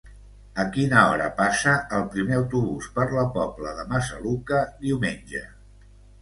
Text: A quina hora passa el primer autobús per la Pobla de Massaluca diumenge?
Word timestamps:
A 0.61 0.63
quina 0.77 1.01
hora 1.09 1.27
passa 1.41 1.73
el 1.97 2.07
primer 2.15 2.35
autobús 2.37 2.87
per 2.95 3.05
la 3.19 3.27
Pobla 3.37 3.75
de 3.81 3.87
Massaluca 3.93 4.63
diumenge? 4.87 5.45